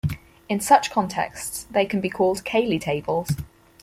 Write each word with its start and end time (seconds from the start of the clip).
In 0.49 0.59
such 0.59 0.89
contexts 0.89 1.65
they 1.69 1.85
can 1.85 2.01
be 2.01 2.09
called 2.09 2.43
Cayley 2.43 2.79
tables. 2.79 3.33